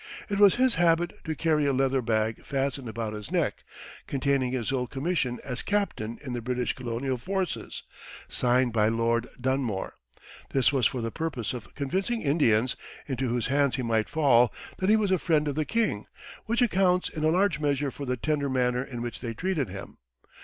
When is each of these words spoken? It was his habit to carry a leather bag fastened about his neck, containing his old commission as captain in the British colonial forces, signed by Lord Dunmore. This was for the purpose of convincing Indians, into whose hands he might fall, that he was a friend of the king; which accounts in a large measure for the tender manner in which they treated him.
It 0.29 0.39
was 0.39 0.55
his 0.55 0.73
habit 0.81 1.23
to 1.25 1.35
carry 1.35 1.67
a 1.67 1.73
leather 1.73 2.01
bag 2.01 2.43
fastened 2.43 2.89
about 2.89 3.13
his 3.13 3.31
neck, 3.31 3.63
containing 4.07 4.51
his 4.51 4.71
old 4.71 4.89
commission 4.89 5.39
as 5.43 5.61
captain 5.61 6.17
in 6.25 6.33
the 6.33 6.41
British 6.41 6.73
colonial 6.73 7.17
forces, 7.19 7.83
signed 8.27 8.73
by 8.73 8.87
Lord 8.87 9.27
Dunmore. 9.39 9.93
This 10.53 10.73
was 10.73 10.87
for 10.87 11.01
the 11.01 11.11
purpose 11.11 11.53
of 11.53 11.75
convincing 11.75 12.23
Indians, 12.23 12.75
into 13.05 13.27
whose 13.29 13.45
hands 13.45 13.75
he 13.75 13.83
might 13.83 14.09
fall, 14.09 14.51
that 14.79 14.89
he 14.89 14.95
was 14.95 15.11
a 15.11 15.19
friend 15.19 15.47
of 15.47 15.53
the 15.53 15.65
king; 15.65 16.07
which 16.47 16.63
accounts 16.63 17.07
in 17.07 17.23
a 17.23 17.29
large 17.29 17.59
measure 17.59 17.91
for 17.91 18.05
the 18.07 18.17
tender 18.17 18.49
manner 18.49 18.83
in 18.83 19.03
which 19.03 19.19
they 19.19 19.35
treated 19.35 19.69
him. 19.69 19.99